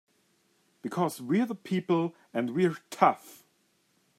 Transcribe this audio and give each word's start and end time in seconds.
Because 0.81 1.21
we're 1.21 1.45
the 1.45 1.53
people 1.53 2.15
and 2.33 2.55
we're 2.55 2.75
tough! 2.89 3.43